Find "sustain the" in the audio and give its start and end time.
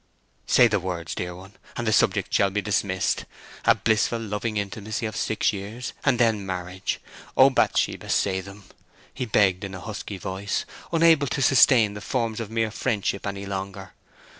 11.43-12.01